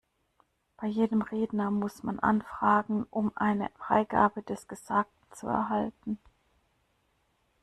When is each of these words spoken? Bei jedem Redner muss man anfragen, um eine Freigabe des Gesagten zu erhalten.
Bei 0.77 0.87
jedem 0.87 1.21
Redner 1.21 1.69
muss 1.69 2.01
man 2.01 2.19
anfragen, 2.19 3.05
um 3.11 3.31
eine 3.37 3.69
Freigabe 3.77 4.41
des 4.41 4.67
Gesagten 4.67 5.27
zu 5.31 5.45
erhalten. 5.45 6.17